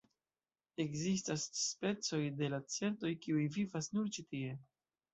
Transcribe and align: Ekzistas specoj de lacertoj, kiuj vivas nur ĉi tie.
Ekzistas 0.85 1.43
specoj 1.65 2.23
de 2.41 2.51
lacertoj, 2.57 3.15
kiuj 3.27 3.49
vivas 3.61 3.95
nur 3.99 4.13
ĉi 4.19 4.29
tie. 4.35 4.61